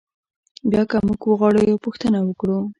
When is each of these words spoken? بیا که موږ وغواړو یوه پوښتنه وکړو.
بیا 0.69 0.83
که 0.89 0.97
موږ 1.07 1.21
وغواړو 1.25 1.65
یوه 1.69 1.83
پوښتنه 1.85 2.17
وکړو. 2.23 2.57